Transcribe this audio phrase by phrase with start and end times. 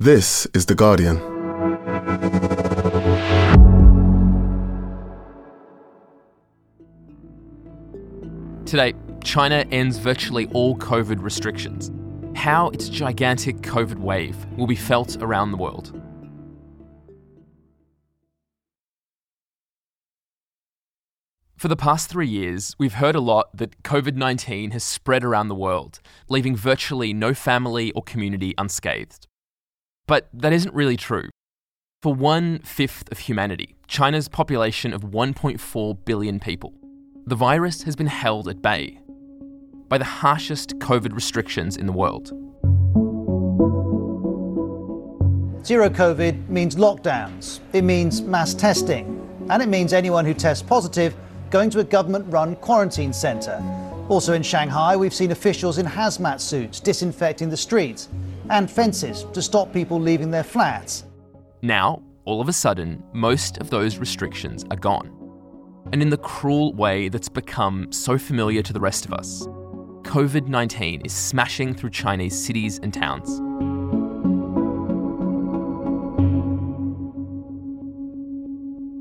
[0.00, 1.16] This is The Guardian.
[8.64, 11.90] Today, China ends virtually all COVID restrictions.
[12.36, 16.00] How its gigantic COVID wave will be felt around the world.
[21.56, 25.48] For the past three years, we've heard a lot that COVID 19 has spread around
[25.48, 29.27] the world, leaving virtually no family or community unscathed.
[30.08, 31.28] But that isn't really true.
[32.02, 36.72] For one fifth of humanity, China's population of 1.4 billion people,
[37.26, 39.00] the virus has been held at bay
[39.88, 42.28] by the harshest COVID restrictions in the world.
[45.62, 51.14] Zero COVID means lockdowns, it means mass testing, and it means anyone who tests positive
[51.50, 53.62] going to a government run quarantine centre.
[54.08, 58.08] Also in Shanghai, we've seen officials in hazmat suits disinfecting the streets
[58.50, 61.04] and fences to stop people leaving their flats.
[61.62, 65.14] Now, all of a sudden, most of those restrictions are gone.
[65.92, 69.46] And in the cruel way that's become so familiar to the rest of us,
[70.02, 73.40] COVID 19 is smashing through Chinese cities and towns.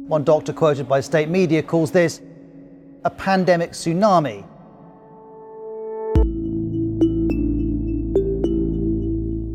[0.07, 2.21] One doctor quoted by state media calls this
[3.03, 4.45] a pandemic tsunami.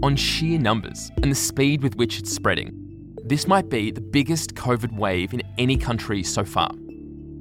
[0.03, 4.57] On sheer numbers and the speed with which it's spreading, this might be the biggest
[4.57, 6.73] COVID wave in any country so far.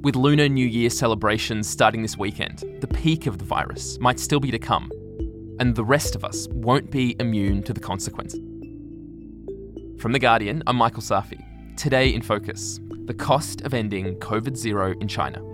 [0.02, 4.40] With Lunar New Year celebrations starting this weekend, the peak of the virus might still
[4.40, 4.92] be to come,
[5.60, 8.40] and the rest of us won't be immune to the consequences.
[10.00, 11.44] From The Guardian, I'm Michael Safi.
[11.78, 15.51] Today in Focus the cost of ending COVID zero in China.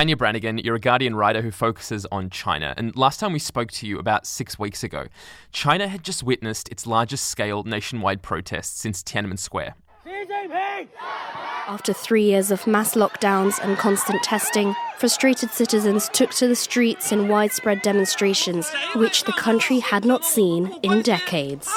[0.00, 2.72] Tania Branigan, you're a Guardian writer who focuses on China.
[2.78, 5.08] And last time we spoke to you about six weeks ago,
[5.52, 9.74] China had just witnessed its largest scale nationwide protest since Tiananmen Square.
[11.68, 17.12] After three years of mass lockdowns and constant testing, frustrated citizens took to the streets
[17.12, 21.70] in widespread demonstrations, which the country had not seen in decades.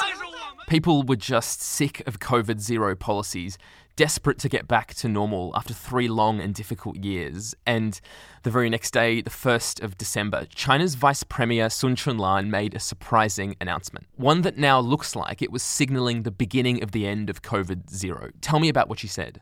[0.66, 3.58] People were just sick of COVID zero policies,
[3.96, 7.54] desperate to get back to normal after three long and difficult years.
[7.66, 8.00] And
[8.42, 12.80] the very next day, the 1st of December, China's Vice Premier Sun Chunlan made a
[12.80, 14.06] surprising announcement.
[14.16, 17.90] One that now looks like it was signalling the beginning of the end of COVID
[17.90, 18.30] zero.
[18.40, 19.40] Tell me about what she said.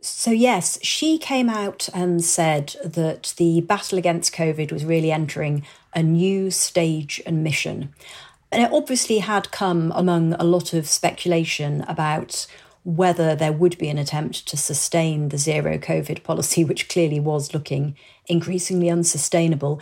[0.00, 5.64] So, yes, she came out and said that the battle against COVID was really entering
[5.94, 7.94] a new stage and mission.
[8.52, 12.46] And it obviously had come among a lot of speculation about
[12.86, 17.52] whether there would be an attempt to sustain the zero COVID policy, which clearly was
[17.52, 17.96] looking
[18.28, 19.80] increasingly unsustainable.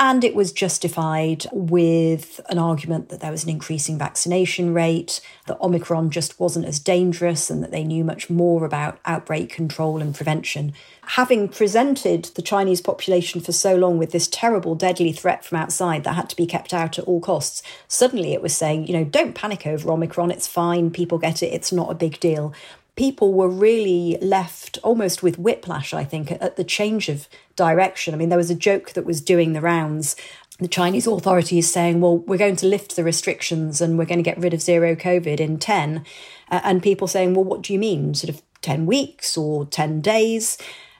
[0.00, 5.60] And it was justified with an argument that there was an increasing vaccination rate, that
[5.60, 10.12] Omicron just wasn't as dangerous, and that they knew much more about outbreak control and
[10.12, 10.72] prevention.
[11.02, 16.02] Having presented the Chinese population for so long with this terrible, deadly threat from outside
[16.02, 19.04] that had to be kept out at all costs, suddenly it was saying, you know,
[19.04, 22.52] don't panic over Omicron, it's fine, people get it, it's not a big deal
[22.96, 28.14] people were really left almost with whiplash, I think, at the change of direction.
[28.14, 30.16] I mean, there was a joke that was doing the rounds.
[30.60, 34.30] The Chinese authorities saying, well, we're going to lift the restrictions and we're going to
[34.30, 36.04] get rid of zero COVID in 10.
[36.50, 38.14] Uh, and people saying, well, what do you mean?
[38.14, 40.56] Sort of 10 weeks or 10 days?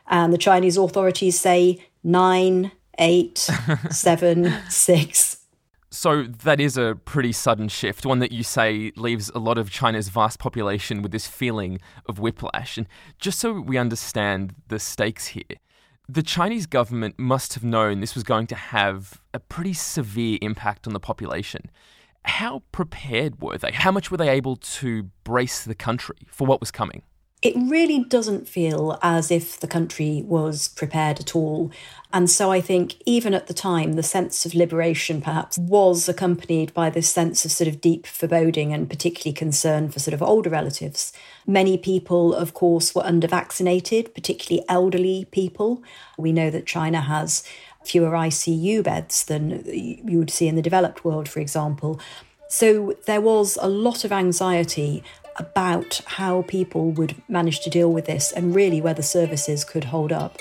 [0.09, 3.38] And the Chinese authorities say nine, eight,
[3.91, 5.44] seven, six,
[5.94, 9.71] so that is a pretty sudden shift, one that you say leaves a lot of
[9.71, 12.77] China's vast population with this feeling of whiplash.
[12.77, 12.88] And
[13.19, 15.44] just so we understand the stakes here,
[16.09, 20.87] the Chinese government must have known this was going to have a pretty severe impact
[20.88, 21.71] on the population.
[22.25, 23.71] How prepared were they?
[23.71, 27.03] How much were they able to brace the country for what was coming?
[27.44, 31.71] It really doesn't feel as if the country was prepared at all.
[32.10, 36.72] And so I think even at the time, the sense of liberation perhaps was accompanied
[36.72, 40.48] by this sense of sort of deep foreboding and particularly concern for sort of older
[40.48, 41.13] relatives.
[41.47, 45.83] Many people, of course, were under vaccinated, particularly elderly people.
[46.16, 47.45] We know that China has
[47.84, 52.01] fewer ICU beds than you would see in the developed world, for example.
[52.48, 55.03] So there was a lot of anxiety
[55.36, 59.84] about how people would manage to deal with this and really whether the services could
[59.84, 60.39] hold up.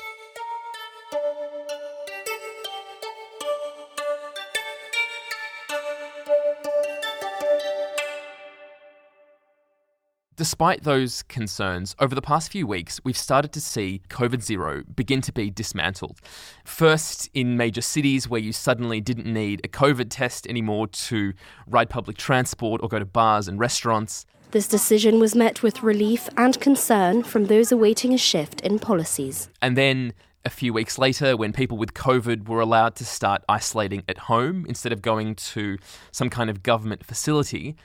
[10.35, 15.21] Despite those concerns, over the past few weeks, we've started to see COVID Zero begin
[15.21, 16.19] to be dismantled.
[16.65, 21.33] First, in major cities where you suddenly didn't need a COVID test anymore to
[21.67, 24.25] ride public transport or go to bars and restaurants.
[24.53, 29.49] This decision was met with relief and concern from those awaiting a shift in policies.
[29.63, 30.13] And then
[30.45, 34.67] a few weeks later, when people with COVID were allowed to start isolating at home
[34.69, 35.79] instead of going to
[36.11, 37.75] some kind of government facility.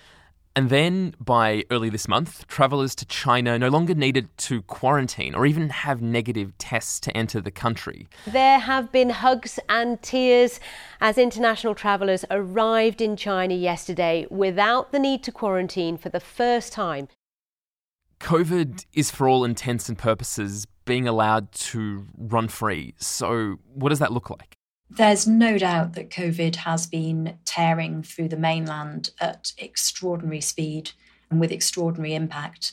[0.57, 5.47] And then by early this month, travellers to China no longer needed to quarantine or
[5.47, 8.09] even have negative tests to enter the country.
[8.27, 10.59] There have been hugs and tears
[11.01, 16.73] as international travellers arrived in China yesterday without the need to quarantine for the first
[16.73, 17.09] time.
[18.21, 22.95] COVID is, for all intents and purposes, being allowed to run free.
[22.99, 24.58] So, what does that look like?
[24.91, 30.93] There's no doubt that COVID has been tearing through the mainland at extraordinary speed
[31.31, 32.73] and with extraordinary impact.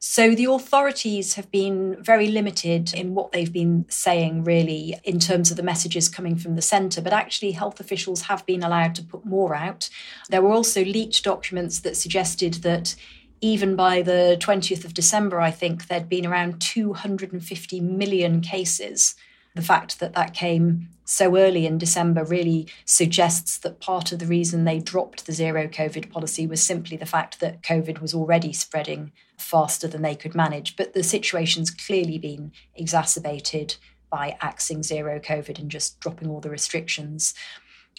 [0.00, 5.52] So the authorities have been very limited in what they've been saying, really, in terms
[5.52, 7.00] of the messages coming from the centre.
[7.00, 9.88] But actually, health officials have been allowed to put more out.
[10.28, 12.96] There were also leaked documents that suggested that
[13.40, 19.14] even by the 20th of December, I think there'd been around 250 million cases
[19.54, 24.26] the fact that that came so early in December really suggests that part of the
[24.26, 28.52] reason they dropped the zero COVID policy was simply the fact that COVID was already
[28.52, 30.76] spreading faster than they could manage.
[30.76, 33.76] But the situation's clearly been exacerbated
[34.10, 37.34] by axing zero COVID and just dropping all the restrictions.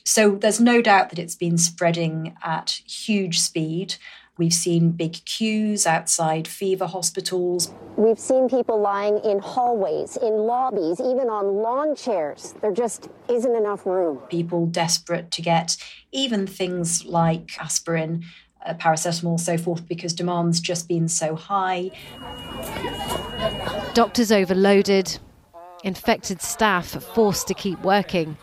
[0.06, 3.95] So there's no doubt that it's been spreading at huge speed.
[4.35, 7.71] We've seen big queues outside fever hospitals.
[7.97, 12.56] We've seen people lying in hallways, in lobbies, even on lawn chairs.
[12.59, 14.18] There just isn't enough room.
[14.30, 15.77] People desperate to get
[16.12, 18.24] even things like aspirin,
[18.65, 21.91] uh, paracetamol, so forth, because demand's just been so high.
[23.94, 25.19] Doctors overloaded,
[25.83, 28.35] infected staff forced to keep working,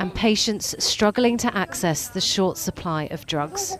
[0.00, 3.76] and patients struggling to access the short supply of drugs.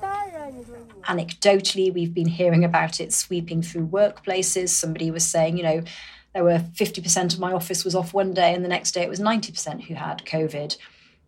[1.06, 4.70] Anecdotally, we've been hearing about it sweeping through workplaces.
[4.70, 5.82] Somebody was saying, you know,
[6.34, 9.08] there were 50% of my office was off one day, and the next day it
[9.08, 10.76] was 90% who had COVID.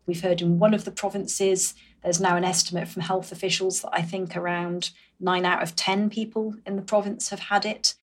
[0.06, 3.90] We've heard in one of the provinces, there's now an estimate from health officials that
[3.92, 7.94] I think around nine out of 10 people in the province have had it.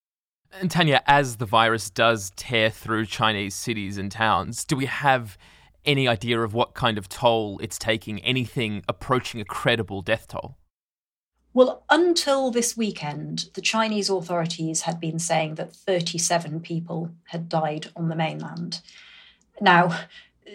[0.52, 5.38] And Tania, as the virus does tear through Chinese cities and towns, do we have
[5.86, 10.58] any idea of what kind of toll it's taking, anything approaching a credible death toll?
[11.54, 17.90] Well, until this weekend, the Chinese authorities had been saying that 37 people had died
[17.96, 18.82] on the mainland.
[19.62, 20.00] Now,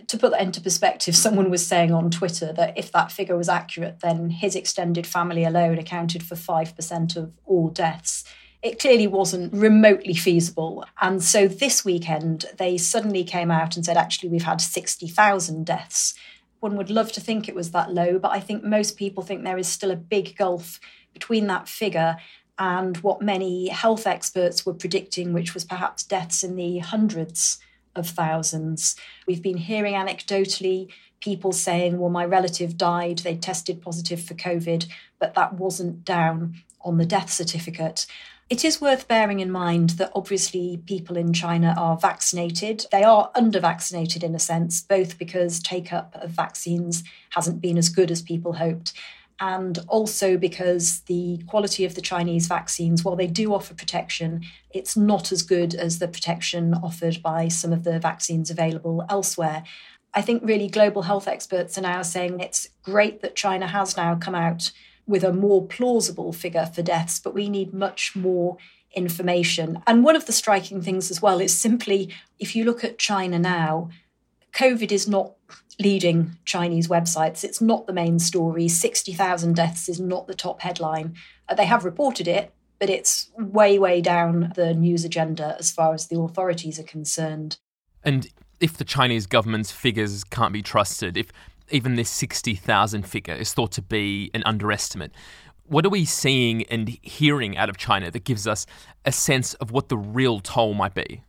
[0.09, 3.49] to put that into perspective, someone was saying on Twitter that if that figure was
[3.49, 8.25] accurate, then his extended family alone accounted for 5% of all deaths.
[8.61, 10.85] It clearly wasn't remotely feasible.
[11.01, 16.15] And so this weekend, they suddenly came out and said, actually, we've had 60,000 deaths
[16.61, 19.45] one would love to think it was that low, but I think most people think
[19.45, 20.81] there is still a big gulf
[21.13, 22.17] between that figure
[22.59, 27.59] and what many health experts were predicting, which was perhaps deaths in the hundreds
[27.95, 28.97] of thousands.
[29.27, 30.89] We've been hearing anecdotally
[31.21, 34.87] people saying, well, my relative died, they tested positive for COVID,
[35.19, 38.07] but that wasn't down on the death certificate.
[38.51, 42.87] It is worth bearing in mind that obviously people in China are vaccinated.
[42.91, 47.77] They are under vaccinated in a sense, both because take up of vaccines hasn't been
[47.77, 48.95] as good as people hoped,
[49.39, 54.97] and also because the quality of the Chinese vaccines, while they do offer protection, it's
[54.97, 59.63] not as good as the protection offered by some of the vaccines available elsewhere.
[60.15, 64.15] I think really global health experts are now saying it's great that China has now
[64.15, 64.73] come out
[65.09, 68.59] with a more plausible figure for deaths, but we need much more
[68.95, 69.83] information.
[69.87, 73.39] And one of the striking things as well is simply if you look at China
[73.39, 73.89] now,
[74.53, 75.33] COVID is not
[75.81, 77.45] leading Chinese websites.
[77.45, 78.69] It's not the main story.
[78.69, 81.15] 60,000 deaths is not the top headline.
[81.49, 85.95] Uh, they have reported it, but it's way, way down the news agenda as far
[85.95, 87.59] as the authorities are concerned.
[88.05, 88.29] And
[88.61, 91.29] if the Chinese government's figures can't be trusted, if
[91.71, 95.13] even this 60,000 figure is thought to be an underestimate.
[95.65, 98.67] What are we seeing and hearing out of China that gives us
[99.05, 101.23] a sense of what the real toll might be?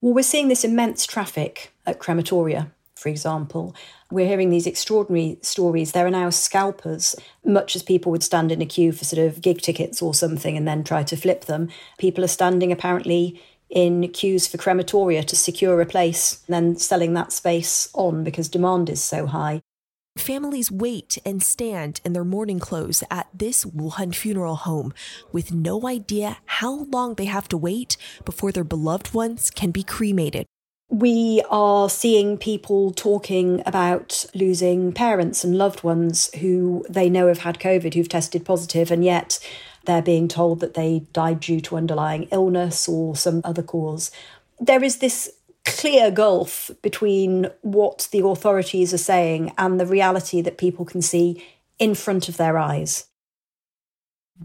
[0.00, 3.74] Well, we're seeing this immense traffic at crematoria, for example.
[4.10, 5.92] We're hearing these extraordinary stories.
[5.92, 9.40] There are now scalpers, much as people would stand in a queue for sort of
[9.40, 11.68] gig tickets or something and then try to flip them.
[11.98, 13.40] People are standing apparently
[13.72, 18.48] in queues for crematoria to secure a place and then selling that space on because
[18.48, 19.62] demand is so high.
[20.16, 24.92] Families wait and stand in their mourning clothes at this Wuhan funeral home
[25.32, 29.82] with no idea how long they have to wait before their beloved ones can be
[29.82, 30.44] cremated.
[30.90, 37.38] We are seeing people talking about losing parents and loved ones who they know have
[37.38, 39.38] had COVID, who've tested positive, and yet
[39.86, 44.10] they're being told that they died due to underlying illness or some other cause.
[44.60, 45.30] There is this
[45.64, 51.44] clear gulf between what the authorities are saying and the reality that people can see
[51.78, 53.06] in front of their eyes.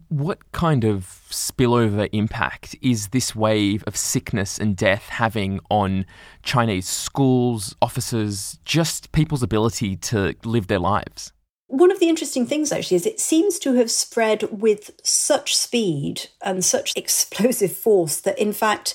[0.09, 6.05] What kind of spillover impact is this wave of sickness and death having on
[6.43, 11.31] Chinese schools, offices, just people's ability to live their lives?
[11.67, 16.29] One of the interesting things, actually, is it seems to have spread with such speed
[16.41, 18.93] and such explosive force that, in fact,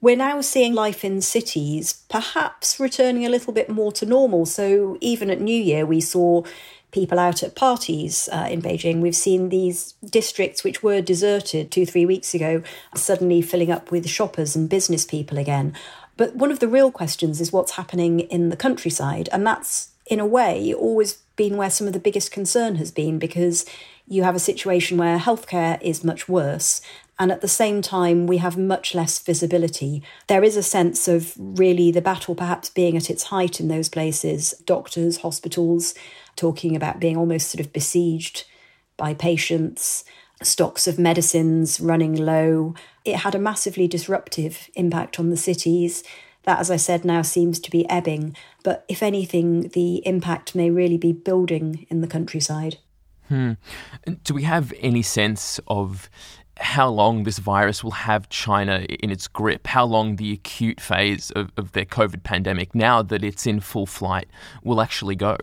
[0.00, 4.46] we're now seeing life in cities perhaps returning a little bit more to normal.
[4.46, 6.42] So even at New Year, we saw
[6.90, 9.00] people out at parties uh, in Beijing.
[9.00, 12.62] We've seen these districts which were deserted two, three weeks ago
[12.94, 15.74] suddenly filling up with shoppers and business people again.
[16.16, 19.28] But one of the real questions is what's happening in the countryside.
[19.32, 23.18] And that's, in a way, always been where some of the biggest concern has been
[23.18, 23.64] because
[24.08, 26.82] you have a situation where healthcare is much worse
[27.20, 30.02] and at the same time, we have much less visibility.
[30.26, 33.90] There is a sense of really the battle perhaps being at its height in those
[33.90, 34.54] places.
[34.64, 35.94] Doctors, hospitals
[36.34, 38.44] talking about being almost sort of besieged
[38.96, 40.02] by patients,
[40.42, 42.74] stocks of medicines running low.
[43.04, 46.02] It had a massively disruptive impact on the cities.
[46.44, 48.34] That, as I said, now seems to be ebbing.
[48.64, 52.78] But if anything, the impact may really be building in the countryside.
[53.28, 53.52] Hmm.
[54.24, 56.10] Do we have any sense of
[56.60, 61.30] how long this virus will have China in its grip, how long the acute phase
[61.32, 64.28] of, of their COVID pandemic, now that it's in full flight,
[64.62, 65.36] will actually go?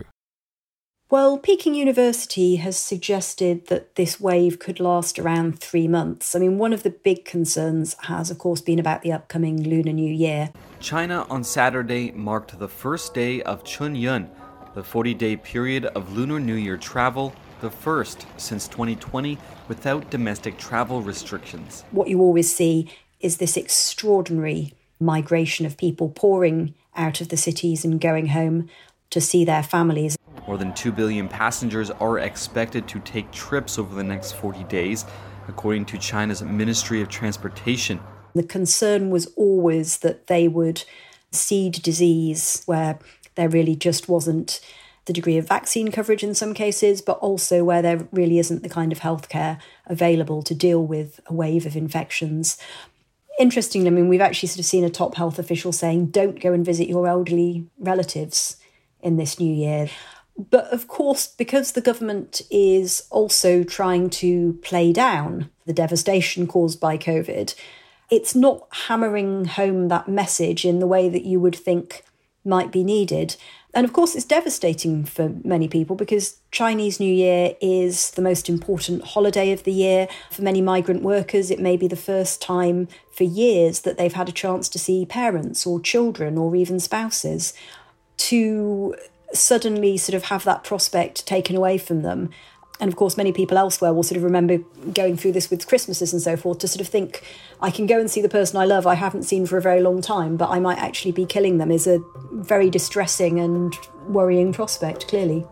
[1.10, 6.36] Well, Peking University has suggested that this wave could last around three months.
[6.36, 9.94] I mean, one of the big concerns has, of course, been about the upcoming Lunar
[9.94, 10.52] New Year.
[10.82, 14.28] China on Saturday marked the first day of Chunyun,
[14.76, 19.38] the 40 day period of Lunar New Year travel the first since 2020
[19.68, 21.84] without domestic travel restrictions.
[21.92, 27.86] What you always see is this extraordinary migration of people pouring out of the cities
[27.86, 28.70] and going home
[29.10, 30.18] to see their families.
[30.48, 35.06] More than 2 billion passengers are expected to take trips over the next 40 days,
[35.48, 38.00] according to China's Ministry of Transportation.
[38.34, 40.84] The concern was always that they would
[41.32, 43.00] seed disease where
[43.36, 44.60] there really just wasn't
[45.08, 48.70] the degree of vaccine coverage in some cases, but also where there really isn't the
[48.70, 52.58] kind of healthcare available to deal with a wave of infections.
[53.40, 56.54] Interestingly, I mean, we've actually sort of seen a top health official saying, don't go
[56.54, 58.58] and visit your elderly relatives
[59.02, 59.90] in this new year.
[60.38, 66.80] But of course, because the government is also trying to play down the devastation caused
[66.80, 67.56] by COVID,
[68.10, 72.04] it's not hammering home that message in the way that you would think
[72.46, 73.36] might be needed.
[73.74, 78.50] And of course, it's devastating for many people because Chinese New Year is the most
[78.50, 80.08] important holiday of the year.
[80.32, 84.30] For many migrant workers, it may be the first time for years that they've had
[84.30, 87.54] a chance to see parents or children or even spouses.
[88.18, 88.96] To
[89.34, 92.30] suddenly sort of have that prospect taken away from them
[92.80, 94.60] and of course, many people elsewhere will sort of remember
[94.94, 97.24] going through this with Christmases and so forth to sort of think,
[97.60, 99.82] I can go and see the person I love I haven't seen for a very
[99.82, 102.00] long time, but I might actually be killing them is a
[102.32, 103.74] very distressing and
[104.08, 105.46] worrying prospect, clearly.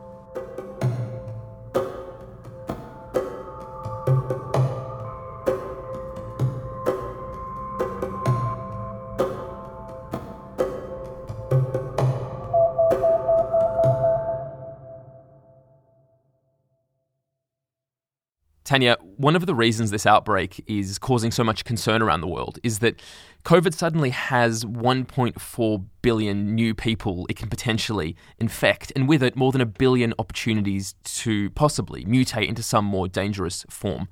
[18.76, 22.60] Tania, one of the reasons this outbreak is causing so much concern around the world
[22.62, 23.02] is that
[23.46, 29.54] COVID suddenly has 1.4 billion new people it can potentially infect, and with it, more
[29.54, 34.10] than a billion opportunities to possibly mutate into some more dangerous form.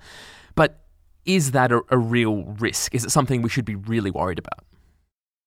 [0.55, 0.85] But
[1.25, 2.95] is that a, a real risk?
[2.95, 4.63] Is it something we should be really worried about?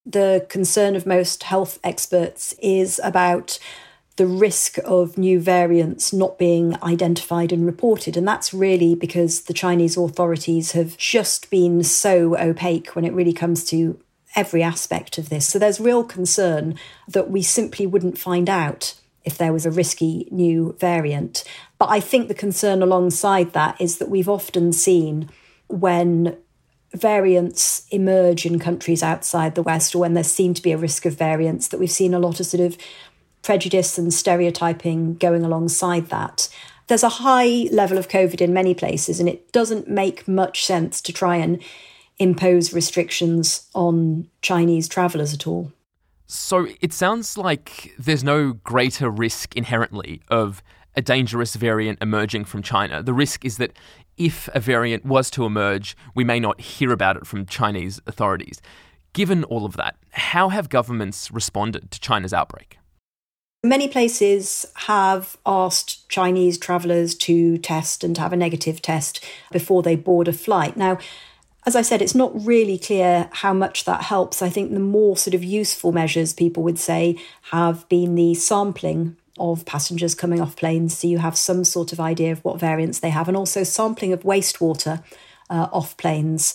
[0.05, 3.59] The concern of most health experts is about
[4.17, 8.17] the risk of new variants not being identified and reported.
[8.17, 13.35] And that's really because the Chinese authorities have just been so opaque when it really
[13.35, 14.01] comes to
[14.35, 15.47] every aspect of this.
[15.47, 18.95] So there's real concern that we simply wouldn't find out
[19.25, 21.45] if there was a risky new variant.
[21.79, 25.29] But I think the concern alongside that is that we've often seen
[25.69, 26.37] when
[26.95, 31.05] variants emerge in countries outside the West or when there seemed to be a risk
[31.05, 32.79] of variants that we've seen a lot of sort of
[33.47, 36.49] prejudice and stereotyping going alongside that.
[36.88, 41.00] There's a high level of COVID in many places, and it doesn't make much sense
[41.03, 41.62] to try and
[42.19, 45.71] impose restrictions on Chinese travellers at all.
[46.26, 50.61] So it sounds like there's no greater risk inherently of
[50.97, 53.00] a dangerous variant emerging from China.
[53.00, 53.76] The risk is that
[54.17, 58.61] if a variant was to emerge, we may not hear about it from Chinese authorities.
[59.12, 62.79] Given all of that, how have governments responded to China's outbreak?
[63.63, 69.97] Many places have asked Chinese travellers to test and have a negative test before they
[69.97, 70.77] board a flight.
[70.77, 70.99] Now,
[71.67, 74.41] as I said, it's not really clear how much that helps.
[74.41, 77.19] I think the more sort of useful measures people would say
[77.51, 81.99] have been the sampling of passengers coming off planes so you have some sort of
[81.99, 85.03] idea of what variants they have, and also sampling of wastewater
[85.51, 86.55] uh, off planes.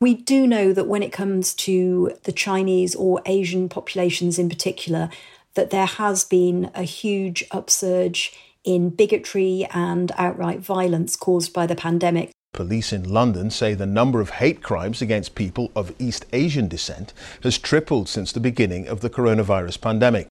[0.00, 5.08] We do know that when it comes to the Chinese or Asian populations in particular,
[5.54, 8.32] that there has been a huge upsurge
[8.64, 12.30] in bigotry and outright violence caused by the pandemic.
[12.52, 17.14] Police in London say the number of hate crimes against people of East Asian descent
[17.42, 20.28] has tripled since the beginning of the coronavirus pandemic.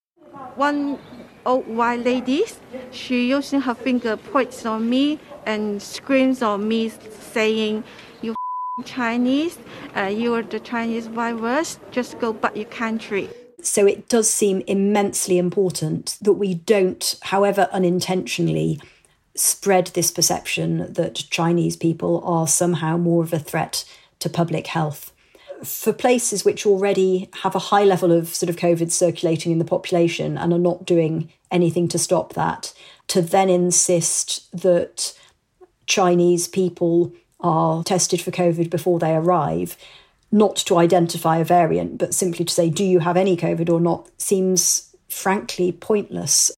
[0.55, 0.99] One
[1.45, 2.43] old white lady,
[2.91, 7.83] she using her finger points on me and screams on me saying,
[8.21, 8.35] you
[8.85, 9.57] Chinese,
[9.97, 13.29] uh, you are the Chinese virus, just go back your country.
[13.61, 18.79] So it does seem immensely important that we don't, however unintentionally,
[19.35, 23.85] spread this perception that Chinese people are somehow more of a threat
[24.19, 25.11] to public health.
[25.63, 29.65] For places which already have a high level of sort of COVID circulating in the
[29.65, 32.73] population and are not doing anything to stop that,
[33.07, 35.13] to then insist that
[35.85, 39.77] Chinese people are tested for COVID before they arrive,
[40.31, 43.79] not to identify a variant, but simply to say, do you have any COVID or
[43.79, 46.51] not, seems frankly pointless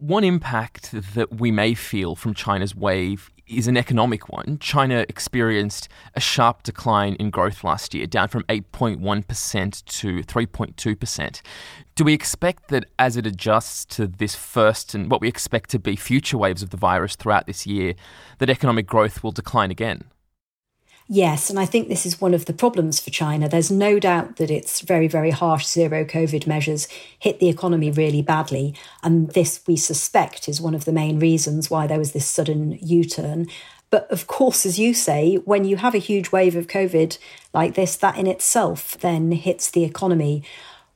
[0.00, 4.58] one impact that we may feel from China's wave is an economic one.
[4.60, 11.42] China experienced a sharp decline in growth last year, down from 8.1% to 3.2%.
[11.94, 15.78] Do we expect that as it adjusts to this first and what we expect to
[15.78, 17.94] be future waves of the virus throughout this year,
[18.38, 20.04] that economic growth will decline again?
[21.10, 23.48] Yes, and I think this is one of the problems for China.
[23.48, 26.86] There's no doubt that its very, very harsh zero COVID measures
[27.18, 28.74] hit the economy really badly.
[29.02, 32.78] And this, we suspect, is one of the main reasons why there was this sudden
[32.82, 33.46] U turn.
[33.88, 37.16] But of course, as you say, when you have a huge wave of COVID
[37.54, 40.42] like this, that in itself then hits the economy.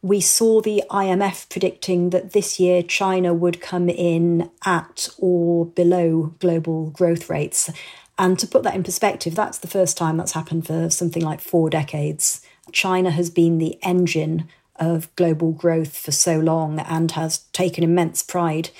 [0.03, 6.35] We saw the IMF predicting that this year China would come in at or below
[6.38, 7.70] global growth rates.
[8.18, 11.40] And to put that in perspective, that's the first time that's happened for something like
[11.40, 12.42] four decades.
[12.70, 18.22] China has been the engine of global growth for so long and has taken immense
[18.22, 18.70] pride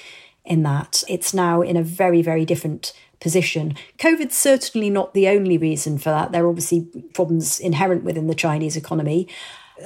[0.45, 1.03] in that.
[1.09, 3.77] It's now in a very, very different position.
[3.99, 6.33] COVID's certainly not the only reason for that.
[6.33, 9.29] There are obviously problems inherent within the Chinese economy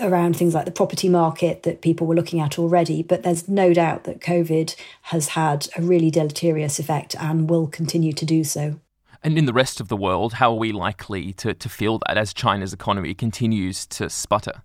[0.00, 3.72] around things like the property market that people were looking at already, but there's no
[3.72, 8.80] doubt that COVID has had a really deleterious effect and will continue to do so.
[9.26, 12.16] And in the rest of the world, how are we likely to, to feel that
[12.16, 14.62] as China's economy continues to sputter?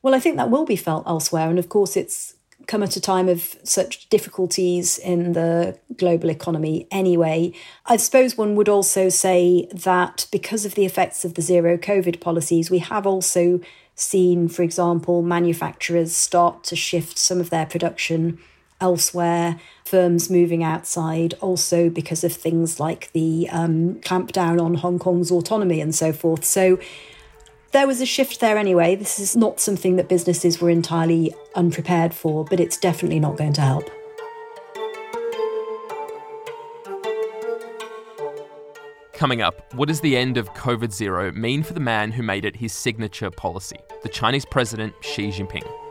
[0.00, 1.50] Well, I think that will be felt elsewhere.
[1.50, 2.36] And of course, it's
[2.68, 7.52] come at a time of such difficulties in the global economy anyway.
[7.86, 12.20] I suppose one would also say that because of the effects of the zero COVID
[12.20, 13.58] policies, we have also
[13.96, 18.38] seen, for example, manufacturers start to shift some of their production
[18.80, 25.30] elsewhere, firms moving outside, also because of things like the um, clampdown on Hong Kong's
[25.30, 26.44] autonomy and so forth.
[26.44, 26.78] So
[27.72, 28.94] there was a shift there anyway.
[28.94, 33.52] This is not something that businesses were entirely unprepared for, but it's definitely not going
[33.54, 33.90] to help.
[39.12, 42.44] Coming up, what does the end of COVID zero mean for the man who made
[42.44, 45.85] it his signature policy, the Chinese president Xi Jinping?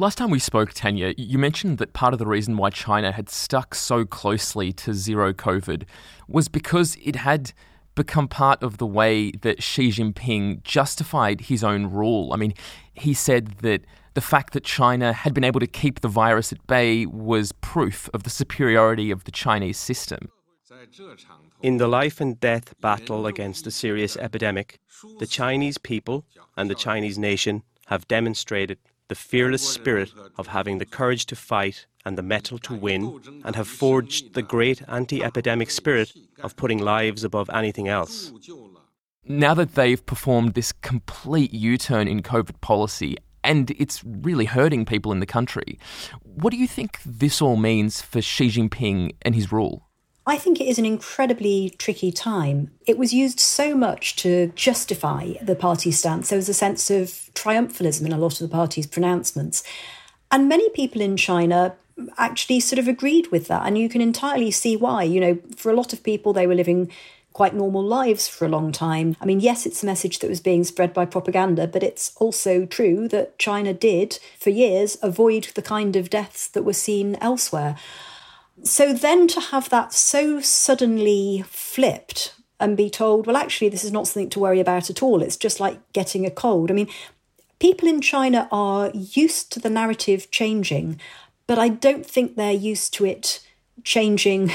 [0.00, 3.28] Last time we spoke, Tania, you mentioned that part of the reason why China had
[3.28, 5.82] stuck so closely to zero COVID
[6.28, 7.52] was because it had
[7.96, 12.32] become part of the way that Xi Jinping justified his own rule.
[12.32, 12.54] I mean,
[12.92, 13.80] he said that
[14.14, 18.08] the fact that China had been able to keep the virus at bay was proof
[18.14, 20.30] of the superiority of the Chinese system.
[21.60, 24.78] In the life and death battle against a serious epidemic,
[25.18, 26.24] the Chinese people
[26.56, 31.86] and the Chinese nation have demonstrated the fearless spirit of having the courage to fight
[32.04, 36.78] and the mettle to win and have forged the great anti epidemic spirit of putting
[36.78, 38.32] lives above anything else.
[39.24, 44.84] Now that they've performed this complete U turn in COVID policy, and it's really hurting
[44.84, 45.78] people in the country,
[46.22, 49.87] what do you think this all means for Xi Jinping and his rule?
[50.28, 52.70] I think it is an incredibly tricky time.
[52.86, 56.28] It was used so much to justify the party's stance.
[56.28, 59.64] There was a sense of triumphalism in a lot of the party's pronouncements.
[60.30, 61.74] And many people in China
[62.18, 63.62] actually sort of agreed with that.
[63.66, 65.02] And you can entirely see why.
[65.02, 66.92] You know, for a lot of people, they were living
[67.32, 69.16] quite normal lives for a long time.
[69.22, 72.66] I mean, yes, it's a message that was being spread by propaganda, but it's also
[72.66, 77.76] true that China did, for years, avoid the kind of deaths that were seen elsewhere.
[78.64, 83.92] So then to have that so suddenly flipped and be told, well, actually, this is
[83.92, 85.22] not something to worry about at all.
[85.22, 86.70] It's just like getting a cold.
[86.70, 86.88] I mean,
[87.60, 91.00] people in China are used to the narrative changing,
[91.46, 93.40] but I don't think they're used to it
[93.84, 94.50] changing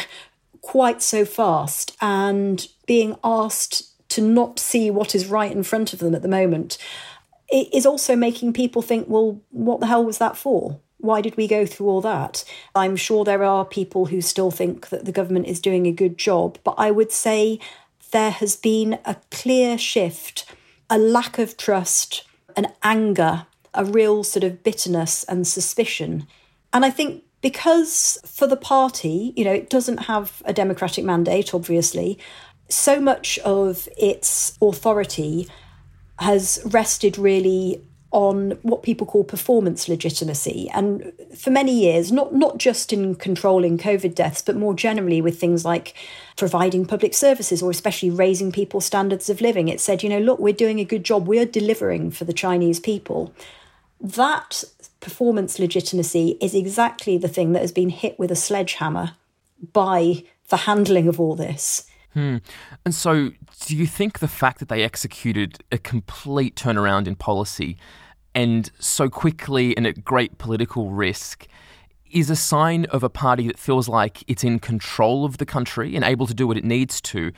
[0.61, 5.99] quite so fast and being asked to not see what is right in front of
[5.99, 6.77] them at the moment.
[7.49, 10.79] It is also making people think, well, what the hell was that for?
[11.03, 12.45] Why did we go through all that?
[12.73, 16.17] I'm sure there are people who still think that the government is doing a good
[16.17, 17.59] job, but I would say
[18.11, 20.45] there has been a clear shift,
[20.89, 26.25] a lack of trust, an anger, a real sort of bitterness and suspicion.
[26.71, 31.53] And I think because for the party, you know, it doesn't have a democratic mandate,
[31.53, 32.17] obviously,
[32.69, 35.49] so much of its authority
[36.19, 37.83] has rested really
[38.13, 40.69] on what people call performance legitimacy.
[40.71, 45.39] And for many years, not, not just in controlling COVID deaths, but more generally with
[45.39, 45.95] things like
[46.37, 50.37] providing public services or especially raising people's standards of living, it said, you know, look,
[50.37, 53.33] we're doing a good job, we're delivering for the Chinese people.
[53.99, 54.63] That
[54.99, 59.13] performance legitimacy is exactly the thing that has been hit with a sledgehammer
[59.73, 61.87] by the handling of all this.
[62.13, 62.37] Hmm.
[62.85, 63.31] And so,
[63.65, 67.77] do you think the fact that they executed a complete turnaround in policy
[68.35, 71.47] and so quickly and at great political risk
[72.11, 75.95] is a sign of a party that feels like it's in control of the country
[75.95, 77.31] and able to do what it needs to,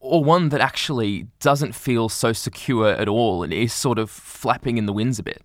[0.00, 4.78] or one that actually doesn't feel so secure at all and is sort of flapping
[4.78, 5.42] in the winds a bit?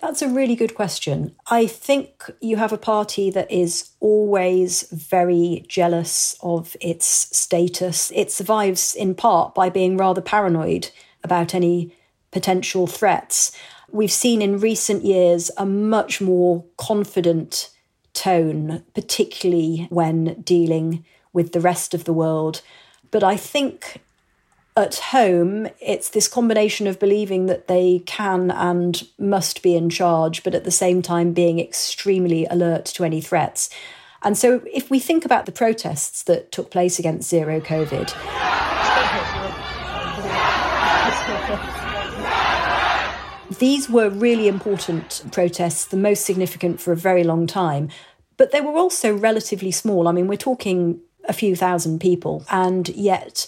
[0.00, 1.34] That's a really good question.
[1.50, 7.06] I think you have a party that is always very jealous of its
[7.36, 8.12] status.
[8.14, 10.90] It survives in part by being rather paranoid
[11.24, 11.92] about any
[12.30, 13.50] potential threats.
[13.90, 17.70] We've seen in recent years a much more confident
[18.12, 22.62] tone, particularly when dealing with the rest of the world.
[23.10, 24.00] But I think
[24.78, 30.44] at home, it's this combination of believing that they can and must be in charge,
[30.44, 33.68] but at the same time being extremely alert to any threats.
[34.22, 38.14] And so, if we think about the protests that took place against zero COVID,
[43.58, 47.88] These were really important protests, the most significant for a very long time,
[48.36, 50.06] but they were also relatively small.
[50.06, 53.46] I mean, we're talking a few thousand people, and yet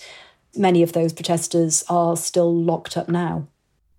[0.56, 3.46] many of those protesters are still locked up now.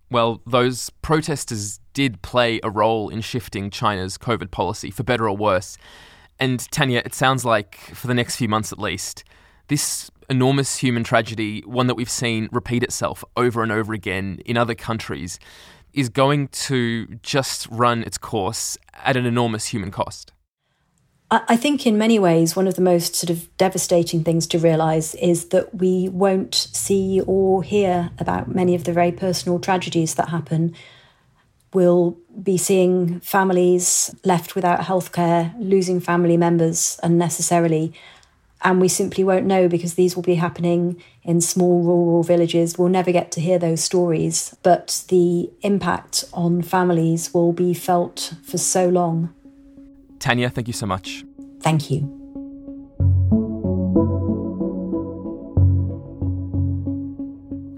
[0.09, 5.37] Well, those protesters did play a role in shifting China's COVID policy, for better or
[5.37, 5.77] worse.
[6.39, 9.23] And Tania, it sounds like for the next few months at least,
[9.67, 14.57] this enormous human tragedy, one that we've seen repeat itself over and over again in
[14.57, 15.39] other countries,
[15.93, 20.33] is going to just run its course at an enormous human cost.
[21.33, 25.15] I think, in many ways, one of the most sort of devastating things to realise
[25.15, 30.27] is that we won't see or hear about many of the very personal tragedies that
[30.27, 30.75] happen.
[31.73, 37.93] We'll be seeing families left without healthcare, losing family members unnecessarily,
[38.61, 42.77] and we simply won't know because these will be happening in small rural villages.
[42.77, 48.33] We'll never get to hear those stories, but the impact on families will be felt
[48.43, 49.33] for so long.
[50.21, 51.25] Tania, thank you so much.
[51.61, 52.01] Thank you.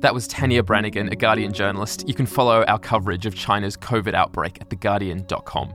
[0.01, 2.05] That was Tania Branigan, a Guardian journalist.
[2.05, 5.73] You can follow our coverage of China's COVID outbreak at theguardian.com.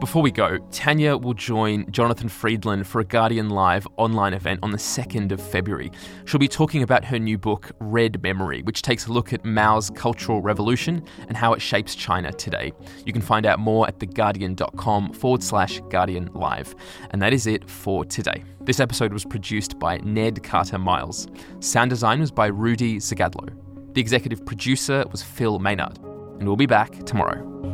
[0.00, 4.70] Before we go, Tania will join Jonathan Freedland for a Guardian Live online event on
[4.70, 5.92] the 2nd of February.
[6.24, 9.90] She'll be talking about her new book, Red Memory, which takes a look at Mao's
[9.90, 12.72] Cultural Revolution and how it shapes China today.
[13.06, 16.74] You can find out more at theguardian.com forward slash Guardian Live.
[17.10, 18.42] And that is it for today.
[18.62, 21.28] This episode was produced by Ned Carter Miles.
[21.60, 23.48] Sound design was by Rudy Zagadlo.
[23.94, 25.98] The executive producer was Phil Maynard.
[25.98, 27.73] And we'll be back tomorrow.